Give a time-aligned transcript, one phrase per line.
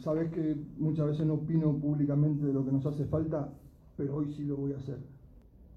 [0.00, 3.48] Sabes que muchas veces no opino públicamente de lo que nos hace falta,
[3.96, 4.98] pero hoy sí lo voy a hacer.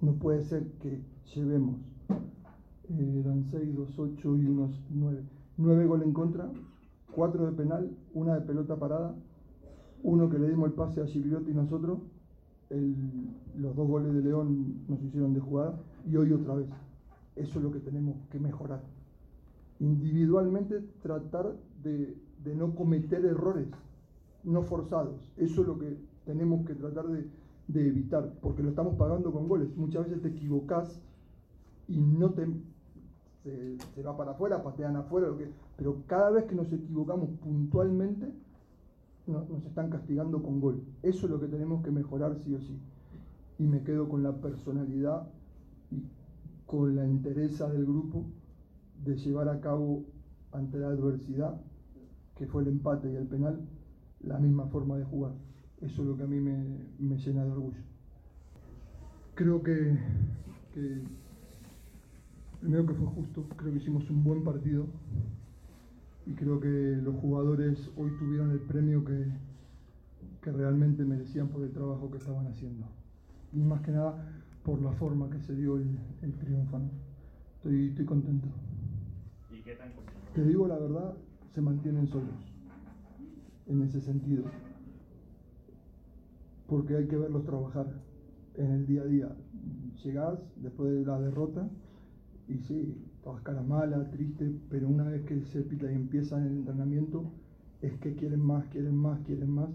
[0.00, 1.00] No puede ser que
[1.34, 1.76] llevemos,
[2.90, 5.22] eh, eran 6, 2, 8 y unos 9.
[5.56, 6.50] 9 goles en contra,
[7.14, 9.14] 4 de penal, una de pelota parada,
[10.02, 11.98] uno que le dimos el pase a Gigliotti y nosotros,
[13.56, 16.68] los dos goles de León nos hicieron de jugada y hoy otra vez.
[17.36, 18.82] Eso es lo que tenemos que mejorar.
[19.80, 23.68] Individualmente tratar de, de no cometer errores
[24.44, 25.32] no forzados.
[25.36, 27.28] Eso es lo que tenemos que tratar de,
[27.88, 29.74] evitar, porque lo estamos pagando con goles.
[29.76, 31.00] Muchas veces te equivocas
[31.88, 32.46] y no te
[33.42, 37.28] se, se va para afuera, patean afuera, lo que, pero cada vez que nos equivocamos
[37.42, 38.32] puntualmente,
[39.26, 40.82] no- nos están castigando con gol.
[41.02, 42.78] Eso es lo que tenemos que mejorar sí o sí.
[43.58, 45.28] Y me quedo con la personalidad
[45.90, 46.02] y
[46.66, 48.24] con la entereza del grupo
[49.04, 50.04] de llevar a cabo
[50.52, 51.60] ante la adversidad,
[52.36, 53.60] que fue el empate y el penal,
[54.26, 55.32] la misma forma de jugar.
[55.80, 56.56] Eso es lo que a mí me,
[56.98, 57.82] me llena de orgullo.
[59.34, 59.98] Creo que,
[60.72, 61.02] que
[62.60, 64.86] primero que fue justo, creo que hicimos un buen partido
[66.26, 69.26] y creo que los jugadores hoy tuvieron el premio que,
[70.40, 72.86] que realmente merecían por el trabajo que estaban haciendo.
[73.52, 74.14] Y más que nada
[74.62, 76.78] por la forma que se dio el, el triunfo.
[76.78, 76.88] ¿no?
[77.56, 78.48] Estoy, estoy contento.
[79.50, 79.90] ¿Y qué tan?
[80.34, 81.14] Te digo la verdad,
[81.52, 82.53] se mantienen solos
[83.66, 84.44] en ese sentido.
[86.68, 87.86] Porque hay que verlos trabajar
[88.56, 89.28] en el día a día.
[90.02, 91.68] Llegás después de la derrota
[92.48, 96.52] y sí, todas caras malas, triste, pero una vez que se pita y empieza el
[96.52, 97.24] entrenamiento,
[97.82, 99.68] es que quieren más, quieren más, quieren más.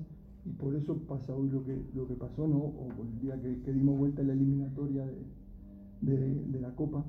[0.46, 2.58] Y por eso pasa hoy lo que, lo que pasó, ¿no?
[2.58, 6.72] O por el día que, que dimos vuelta en la eliminatoria de, de- de la
[6.76, 7.04] Copa.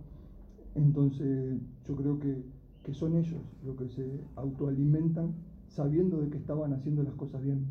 [0.74, 2.42] Entonces yo creo que,
[2.84, 5.32] que son ellos los que se autoalimentan
[5.70, 7.64] sabiendo de que estaban haciendo las cosas bien.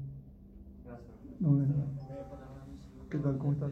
[0.86, 1.16] Gracias.
[1.40, 1.60] No.
[3.10, 3.38] ¿Qué tal?
[3.38, 3.72] ¿Cómo estás?